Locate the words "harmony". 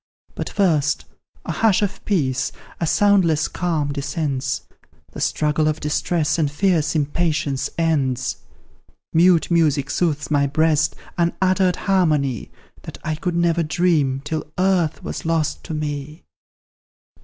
11.75-12.49